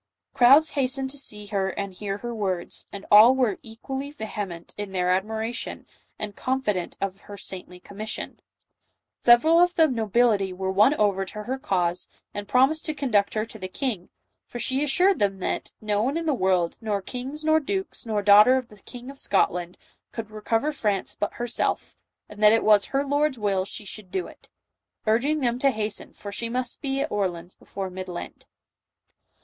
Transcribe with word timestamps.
Crowds 0.33 0.71
hastened 0.71 1.11
to 1.11 1.17
see 1.19 1.45
her 1.45 1.69
and 1.69 1.93
hear 1.93 2.17
her 2.17 2.33
words, 2.33 2.87
and 2.91 3.05
all 3.11 3.35
were 3.35 3.59
equally 3.61 4.09
vehement 4.09 4.73
in 4.75 4.93
their 4.93 5.11
admiration, 5.11 5.85
and 6.17 6.35
confident 6.35 6.97
of 6.99 7.19
her 7.29 7.37
saintly 7.37 7.79
commission. 7.79 8.39
Several 9.19 9.59
of 9.59 9.75
the 9.75 9.87
nobility 9.87 10.51
were 10.51 10.71
won 10.71 10.95
over 10.95 11.23
to 11.25 11.43
her 11.43 11.59
cause, 11.59 12.09
and 12.33 12.47
promised 12.47 12.83
to 12.85 12.95
conduct 12.95 13.35
her 13.35 13.45
to 13.45 13.59
the 13.59 13.67
king, 13.67 14.09
for 14.47 14.57
she 14.57 14.83
assured 14.83 15.19
them 15.19 15.37
that 15.37 15.71
"no 15.79 16.01
one 16.01 16.17
in 16.17 16.25
the 16.25 16.33
world, 16.33 16.79
nor 16.81 16.99
kings, 17.03 17.43
nor 17.45 17.59
dukes, 17.59 18.03
nor 18.07 18.23
daughter 18.23 18.55
of 18.57 18.69
the 18.69 18.77
King 18.81 19.11
of 19.11 19.19
Scotland, 19.19 19.77
could 20.11 20.31
recover 20.31 20.71
France 20.71 21.15
but 21.15 21.33
her 21.33 21.45
self, 21.45 21.95
and 22.27 22.41
that 22.41 22.51
it 22.53 22.63
was 22.63 22.85
her 22.85 23.05
Lord's 23.05 23.37
will 23.37 23.65
she 23.65 23.85
should 23.85 24.09
do 24.09 24.25
it," 24.25 24.49
urging 25.05 25.41
them 25.41 25.59
to 25.59 25.69
hasten, 25.69 26.11
for 26.13 26.31
she 26.31 26.49
must 26.49 26.81
be 26.81 27.01
at 27.01 27.11
Orleans 27.11 27.53
before 27.53 27.91
Mid 27.91 28.07
Lent. 28.07 28.47